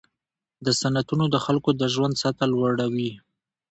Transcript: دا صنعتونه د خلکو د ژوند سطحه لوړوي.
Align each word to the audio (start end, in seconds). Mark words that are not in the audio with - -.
دا 0.65 0.71
صنعتونه 0.81 1.25
د 1.29 1.35
خلکو 1.45 1.69
د 1.81 1.83
ژوند 1.93 2.13
سطحه 2.21 2.45
لوړوي. 2.53 3.11